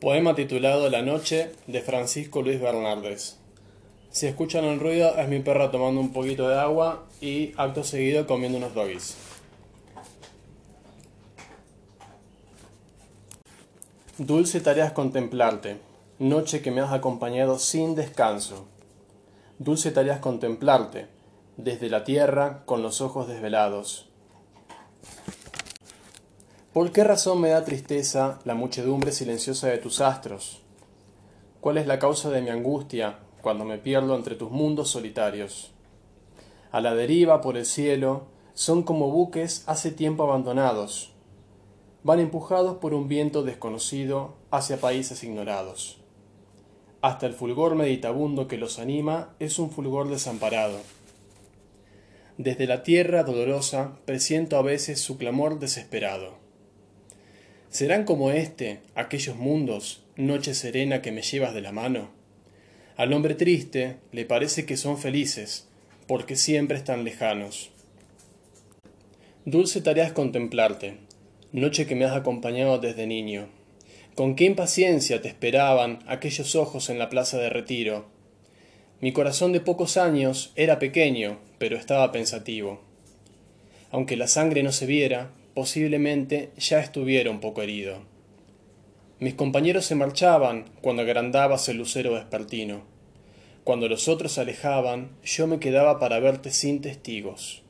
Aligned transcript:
Poema 0.00 0.36
titulado 0.36 0.88
La 0.90 1.02
noche 1.02 1.50
de 1.66 1.80
Francisco 1.80 2.40
Luis 2.40 2.60
Bernardes. 2.60 3.36
Si 4.12 4.28
escuchan 4.28 4.64
el 4.64 4.78
ruido 4.78 5.18
es 5.18 5.28
mi 5.28 5.40
perra 5.40 5.72
tomando 5.72 6.00
un 6.00 6.12
poquito 6.12 6.48
de 6.48 6.56
agua 6.56 7.08
y 7.20 7.52
acto 7.56 7.82
seguido 7.82 8.24
comiendo 8.24 8.58
unos 8.58 8.74
doggies. 8.74 9.16
Dulce 14.18 14.60
tarea 14.60 14.86
es 14.86 14.92
contemplarte, 14.92 15.78
noche 16.20 16.62
que 16.62 16.70
me 16.70 16.80
has 16.80 16.92
acompañado 16.92 17.58
sin 17.58 17.96
descanso. 17.96 18.68
Dulce 19.58 19.90
tarea 19.90 20.14
es 20.14 20.20
contemplarte, 20.20 21.08
desde 21.56 21.90
la 21.90 22.04
tierra 22.04 22.62
con 22.66 22.82
los 22.82 23.00
ojos 23.00 23.26
desvelados. 23.26 24.08
¿Por 26.78 26.92
qué 26.92 27.02
razón 27.02 27.40
me 27.40 27.48
da 27.48 27.64
tristeza 27.64 28.38
la 28.44 28.54
muchedumbre 28.54 29.10
silenciosa 29.10 29.66
de 29.66 29.78
tus 29.78 30.00
astros? 30.00 30.62
¿Cuál 31.60 31.76
es 31.76 31.88
la 31.88 31.98
causa 31.98 32.30
de 32.30 32.40
mi 32.40 32.50
angustia 32.50 33.18
cuando 33.42 33.64
me 33.64 33.78
pierdo 33.78 34.14
entre 34.14 34.36
tus 34.36 34.52
mundos 34.52 34.88
solitarios? 34.88 35.72
A 36.70 36.80
la 36.80 36.94
deriva 36.94 37.40
por 37.40 37.56
el 37.56 37.66
cielo, 37.66 38.28
son 38.54 38.84
como 38.84 39.10
buques 39.10 39.64
hace 39.66 39.90
tiempo 39.90 40.22
abandonados. 40.22 41.10
Van 42.04 42.20
empujados 42.20 42.76
por 42.76 42.94
un 42.94 43.08
viento 43.08 43.42
desconocido 43.42 44.36
hacia 44.52 44.80
países 44.80 45.24
ignorados. 45.24 45.98
Hasta 47.02 47.26
el 47.26 47.32
fulgor 47.32 47.74
meditabundo 47.74 48.46
que 48.46 48.56
los 48.56 48.78
anima 48.78 49.34
es 49.40 49.58
un 49.58 49.72
fulgor 49.72 50.10
desamparado. 50.10 50.78
Desde 52.36 52.68
la 52.68 52.84
tierra 52.84 53.24
dolorosa 53.24 53.98
presiento 54.04 54.56
a 54.56 54.62
veces 54.62 55.00
su 55.00 55.18
clamor 55.18 55.58
desesperado. 55.58 56.46
¿Serán 57.70 58.04
como 58.04 58.30
este 58.30 58.80
aquellos 58.94 59.36
mundos, 59.36 60.02
noche 60.16 60.54
serena 60.54 61.02
que 61.02 61.12
me 61.12 61.20
llevas 61.20 61.52
de 61.52 61.60
la 61.60 61.70
mano? 61.70 62.08
Al 62.96 63.12
hombre 63.12 63.34
triste 63.34 63.96
le 64.10 64.24
parece 64.24 64.64
que 64.64 64.78
son 64.78 64.96
felices, 64.96 65.68
porque 66.06 66.34
siempre 66.34 66.78
están 66.78 67.04
lejanos. 67.04 67.70
Dulce 69.44 69.82
tarea 69.82 70.06
es 70.06 70.12
contemplarte, 70.12 70.94
noche 71.52 71.86
que 71.86 71.94
me 71.94 72.06
has 72.06 72.16
acompañado 72.16 72.78
desde 72.78 73.06
niño. 73.06 73.48
Con 74.14 74.34
qué 74.34 74.44
impaciencia 74.44 75.20
te 75.20 75.28
esperaban 75.28 75.98
aquellos 76.06 76.56
ojos 76.56 76.88
en 76.88 76.98
la 76.98 77.10
plaza 77.10 77.38
de 77.38 77.50
retiro. 77.50 78.06
Mi 79.02 79.12
corazón 79.12 79.52
de 79.52 79.60
pocos 79.60 79.98
años 79.98 80.52
era 80.56 80.78
pequeño, 80.78 81.38
pero 81.58 81.76
estaba 81.76 82.12
pensativo. 82.12 82.80
Aunque 83.90 84.16
la 84.16 84.26
sangre 84.26 84.62
no 84.62 84.72
se 84.72 84.86
viera, 84.86 85.30
posiblemente 85.58 86.52
ya 86.56 86.78
estuviera 86.78 87.32
un 87.32 87.40
poco 87.40 87.62
herido. 87.62 88.04
Mis 89.18 89.34
compañeros 89.34 89.86
se 89.86 89.96
marchaban 89.96 90.66
cuando 90.80 91.02
agrandabas 91.02 91.68
el 91.68 91.78
lucero 91.78 92.12
vespertino. 92.12 92.84
Cuando 93.64 93.88
los 93.88 94.06
otros 94.06 94.30
se 94.30 94.42
alejaban, 94.42 95.10
yo 95.24 95.48
me 95.48 95.58
quedaba 95.58 95.98
para 95.98 96.20
verte 96.20 96.52
sin 96.52 96.80
testigos. 96.80 97.64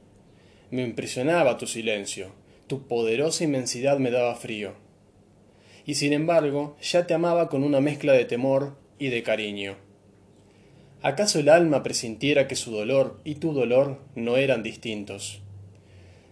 Me 0.70 0.82
impresionaba 0.82 1.56
tu 1.56 1.66
silencio, 1.66 2.32
tu 2.66 2.86
poderosa 2.86 3.44
inmensidad 3.44 3.98
me 3.98 4.10
daba 4.10 4.34
frío. 4.34 4.74
Y 5.86 5.94
sin 5.94 6.12
embargo, 6.12 6.76
ya 6.82 7.06
te 7.06 7.14
amaba 7.14 7.48
con 7.48 7.64
una 7.64 7.80
mezcla 7.80 8.12
de 8.12 8.26
temor 8.26 8.76
y 8.98 9.08
de 9.08 9.22
cariño. 9.22 9.76
¿Acaso 11.00 11.38
el 11.38 11.48
alma 11.48 11.82
presintiera 11.82 12.48
que 12.48 12.54
su 12.54 12.70
dolor 12.70 13.18
y 13.24 13.36
tu 13.36 13.54
dolor 13.54 14.02
no 14.14 14.36
eran 14.36 14.62
distintos? 14.62 15.40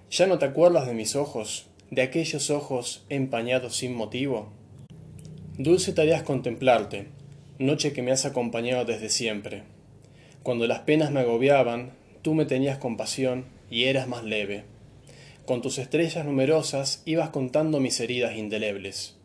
¿Ya 0.09 0.29
no 0.29 0.39
te 0.39 0.45
acuerdas 0.45 0.87
de 0.87 0.95
mis 0.95 1.17
ojos, 1.17 1.67
de 1.91 2.03
aquellos 2.03 2.51
ojos 2.51 3.05
empañados 3.09 3.77
sin 3.77 3.93
motivo? 3.93 4.53
Dulce 5.59 5.93
tarea 5.93 6.19
es 6.19 6.23
contemplarte, 6.23 7.09
noche 7.59 7.93
que 7.93 8.03
me 8.03 8.13
has 8.13 8.25
acompañado 8.25 8.85
desde 8.85 9.09
siempre. 9.09 9.65
Cuando 10.45 10.69
las 10.69 10.81
penas 10.81 11.11
me 11.11 11.21
agobiaban, 11.21 11.91
tú 12.23 12.35
me 12.35 12.45
tenías 12.45 12.79
compasión 12.79 13.47
y 13.69 13.85
eras 13.85 14.07
más 14.07 14.23
leve. 14.23 14.63
Con 15.45 15.61
tus 15.61 15.77
estrellas 15.79 16.25
numerosas 16.25 17.03
ibas 17.05 17.31
contando 17.31 17.81
mis 17.81 17.99
heridas 17.99 18.37
indelebles. 18.37 19.17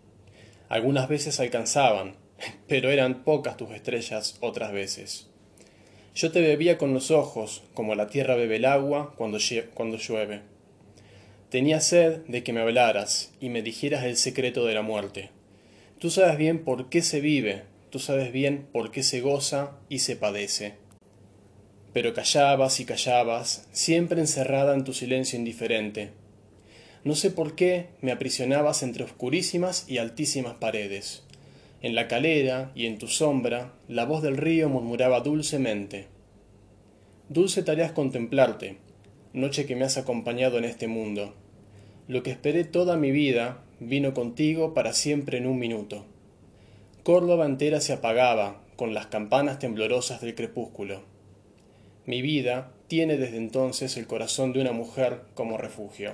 Algunas 0.67 1.07
veces 1.07 1.39
alcanzaban, 1.39 2.15
pero 2.67 2.89
eran 2.89 3.23
pocas 3.23 3.55
tus 3.55 3.69
estrellas 3.69 4.39
otras 4.41 4.71
veces. 4.73 5.27
Yo 6.15 6.31
te 6.31 6.41
bebía 6.41 6.79
con 6.79 6.93
los 6.95 7.11
ojos, 7.11 7.61
como 7.75 7.93
la 7.93 8.07
tierra 8.07 8.35
bebe 8.35 8.55
el 8.55 8.65
agua 8.65 9.13
cuando, 9.15 9.37
cuando 9.75 9.97
llueve. 9.97 10.50
Tenía 11.51 11.81
sed 11.81 12.21
de 12.29 12.43
que 12.43 12.53
me 12.53 12.61
hablaras 12.61 13.33
y 13.41 13.49
me 13.49 13.61
dijeras 13.61 14.05
el 14.05 14.15
secreto 14.15 14.65
de 14.65 14.73
la 14.73 14.83
muerte. 14.83 15.31
Tú 15.99 16.09
sabes 16.09 16.37
bien 16.37 16.63
por 16.63 16.87
qué 16.87 17.01
se 17.01 17.19
vive, 17.19 17.63
tú 17.89 17.99
sabes 17.99 18.31
bien 18.31 18.69
por 18.71 18.89
qué 18.89 19.03
se 19.03 19.19
goza 19.19 19.71
y 19.89 19.99
se 19.99 20.15
padece. 20.15 20.75
Pero 21.91 22.13
callabas 22.13 22.79
y 22.79 22.85
callabas, 22.85 23.67
siempre 23.73 24.21
encerrada 24.21 24.73
en 24.73 24.85
tu 24.85 24.93
silencio 24.93 25.37
indiferente. 25.37 26.11
No 27.03 27.15
sé 27.15 27.31
por 27.31 27.53
qué 27.53 27.89
me 27.99 28.13
aprisionabas 28.13 28.81
entre 28.81 29.03
oscurísimas 29.03 29.83
y 29.89 29.97
altísimas 29.97 30.53
paredes. 30.53 31.23
En 31.81 31.95
la 31.95 32.07
calera 32.07 32.71
y 32.75 32.85
en 32.85 32.97
tu 32.97 33.09
sombra, 33.09 33.73
la 33.89 34.05
voz 34.05 34.23
del 34.23 34.37
río 34.37 34.69
murmuraba 34.69 35.19
dulcemente. 35.19 36.07
Dulce 37.27 37.61
tarea 37.61 37.87
es 37.87 37.91
contemplarte, 37.91 38.77
noche 39.33 39.65
que 39.65 39.77
me 39.77 39.85
has 39.85 39.97
acompañado 39.97 40.57
en 40.57 40.65
este 40.65 40.87
mundo. 40.87 41.33
Lo 42.07 42.21
que 42.21 42.31
esperé 42.31 42.65
toda 42.65 42.97
mi 42.97 43.11
vida 43.11 43.63
vino 43.79 44.13
contigo 44.13 44.73
para 44.73 44.91
siempre 44.91 45.37
en 45.37 45.47
un 45.47 45.57
minuto. 45.57 46.05
Córdoba 47.03 47.45
entera 47.45 47.79
se 47.79 47.93
apagaba 47.93 48.61
con 48.75 48.93
las 48.93 49.07
campanas 49.07 49.59
temblorosas 49.59 50.19
del 50.19 50.35
crepúsculo. 50.35 51.03
Mi 52.05 52.21
vida 52.21 52.73
tiene 52.87 53.17
desde 53.17 53.37
entonces 53.37 53.95
el 53.95 54.05
corazón 54.05 54.51
de 54.51 54.59
una 54.59 54.73
mujer 54.73 55.21
como 55.33 55.57
refugio. 55.57 56.13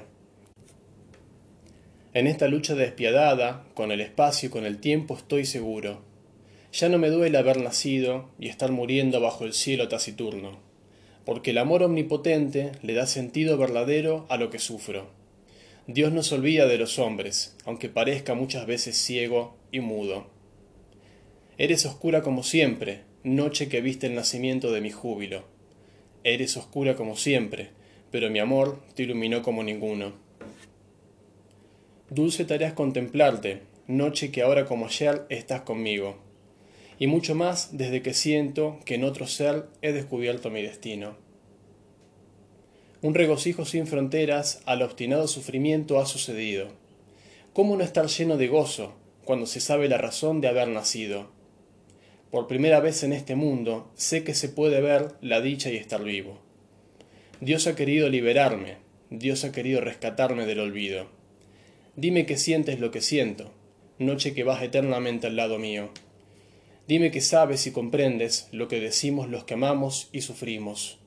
En 2.14 2.28
esta 2.28 2.48
lucha 2.48 2.76
despiadada, 2.76 3.64
con 3.74 3.92
el 3.92 4.02
espacio 4.02 4.48
y 4.48 4.52
con 4.52 4.66
el 4.66 4.78
tiempo 4.78 5.16
estoy 5.16 5.46
seguro. 5.46 6.02
Ya 6.72 6.90
no 6.90 7.00
me 7.00 7.10
duele 7.10 7.38
haber 7.38 7.60
nacido 7.62 8.30
y 8.38 8.50
estar 8.50 8.72
muriendo 8.72 9.20
bajo 9.20 9.46
el 9.46 9.54
cielo 9.54 9.88
taciturno 9.88 10.68
porque 11.28 11.52
el 11.52 11.58
amor 11.58 11.84
omnipotente 11.84 12.72
le 12.84 12.94
da 12.94 13.06
sentido 13.06 13.58
verdadero 13.58 14.26
a 14.30 14.38
lo 14.38 14.50
que 14.50 14.60
sufro. 14.60 15.10
Dios 15.86 16.14
no 16.14 16.24
se 16.24 16.36
olvida 16.36 16.68
de 16.68 16.78
los 16.78 17.00
hombres, 17.00 17.58
aunque 17.66 17.90
parezca 17.90 18.34
muchas 18.34 18.66
veces 18.66 18.96
ciego 18.96 19.58
y 19.70 19.82
mudo. 19.82 20.28
Eres 21.58 21.86
oscura 21.86 22.22
como 22.22 22.44
siempre, 22.44 23.02
noche 23.26 23.68
que 23.68 23.82
viste 23.82 24.08
el 24.08 24.16
nacimiento 24.16 24.72
de 24.72 24.80
mi 24.80 24.90
júbilo. 24.90 25.44
Eres 26.24 26.56
oscura 26.56 26.96
como 26.96 27.18
siempre, 27.18 27.72
pero 28.10 28.30
mi 28.30 28.40
amor 28.40 28.82
te 28.96 29.04
iluminó 29.04 29.42
como 29.42 29.66
ninguno. 29.66 30.14
Dulce 32.10 32.46
tarea 32.46 32.70
es 32.70 32.74
contemplarte, 32.74 33.64
noche 33.86 34.32
que 34.32 34.44
ahora 34.44 34.64
como 34.64 34.86
ayer 34.86 35.26
estás 35.28 35.64
conmigo 35.64 36.26
y 37.00 37.08
mucho 37.08 37.36
más 37.36 37.78
desde 37.78 38.02
que 38.02 38.14
siento 38.14 38.80
que 38.86 38.96
en 38.96 39.04
otro 39.04 39.28
ser 39.28 39.68
he 39.82 39.94
descubierto 39.94 40.50
mi 40.50 40.62
destino. 40.62 41.16
Un 43.02 43.14
regocijo 43.14 43.66
sin 43.66 43.86
fronteras 43.86 44.62
al 44.66 44.82
obstinado 44.82 45.28
sufrimiento 45.28 46.00
ha 46.00 46.06
sucedido. 46.06 46.70
¿Cómo 47.54 47.78
no 47.78 47.84
estar 47.84 48.08
lleno 48.08 48.38
de 48.38 48.48
gozo 48.48 48.96
cuando 49.24 49.46
se 49.46 49.60
sabe 49.60 49.88
la 49.88 49.98
razón 49.98 50.42
de 50.42 50.48
haber 50.48 50.68
nacido? 50.68 51.30
Por 52.32 52.48
primera 52.48 52.80
vez 52.80 53.04
en 53.04 53.14
este 53.14 53.36
mundo 53.36 53.92
sé 53.96 54.24
que 54.24 54.34
se 54.34 54.50
puede 54.50 54.82
ver 54.82 55.16
la 55.22 55.42
dicha 55.42 55.70
y 55.70 55.78
estar 55.78 56.04
vivo. 56.04 56.40
Dios 57.40 57.68
ha 57.68 57.76
querido 57.76 58.10
liberarme, 58.10 58.78
Dios 59.12 59.44
ha 59.44 59.52
querido 59.52 59.80
rescatarme 59.80 60.48
del 60.48 60.60
olvido. 60.60 61.08
Dime 61.96 62.26
que 62.26 62.36
sientes 62.36 62.80
lo 62.80 62.90
que 62.90 63.02
siento, 63.02 63.52
noche 64.00 64.34
que 64.34 64.44
vas 64.44 64.62
eternamente 64.64 65.28
al 65.28 65.36
lado 65.36 65.60
mío. 65.60 65.90
Dime 66.88 67.12
que 67.12 67.20
sabes 67.20 67.68
y 67.68 67.72
comprendes 67.72 68.48
lo 68.52 68.70
que 68.70 68.80
decimos 68.80 69.30
los 69.30 69.44
que 69.44 69.56
amamos 69.56 70.08
y 70.14 70.22
sufrimos. 70.22 71.00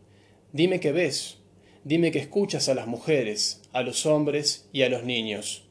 Dime 0.52 0.78
que 0.78 0.92
ves, 0.92 1.38
dime 1.84 2.12
que 2.12 2.18
escuchas 2.18 2.68
a 2.68 2.74
las 2.74 2.86
mujeres, 2.86 3.62
a 3.72 3.82
los 3.82 4.04
hombres 4.04 4.68
y 4.72 4.82
a 4.82 4.90
los 4.90 5.04
niños. 5.04 5.64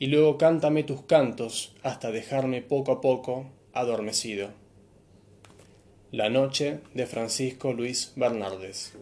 Y 0.00 0.06
luego 0.08 0.36
cántame 0.36 0.82
tus 0.82 1.02
cantos 1.02 1.74
hasta 1.82 2.10
dejarme 2.10 2.60
poco 2.60 2.90
a 2.90 3.00
poco 3.00 3.46
adormecido. 3.72 4.50
La 6.10 6.28
noche 6.28 6.80
de 6.94 7.06
Francisco 7.06 7.72
Luis 7.72 8.12
Bernardes. 8.16 8.94